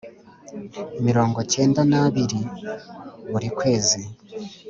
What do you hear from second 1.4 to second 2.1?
cyenda n